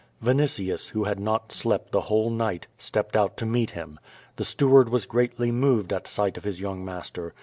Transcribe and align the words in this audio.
Vinitius, 0.19 0.87
who 0.89 1.03
had 1.03 1.19
not 1.19 1.51
slept 1.51 1.91
the 1.91 2.01
whole 2.01 2.31
night, 2.31 2.65
stepped 2.79 3.15
out 3.15 3.37
to 3.37 3.45
meet 3.45 3.69
him. 3.69 3.99
The 4.35 4.43
steward 4.43 4.89
was 4.89 5.05
greatly 5.05 5.51
.moved 5.51 5.93
at 5.93 6.07
sight 6.07 6.37
of 6.37 6.43
his 6.43 6.59
young 6.59 6.83
master. 6.83 7.35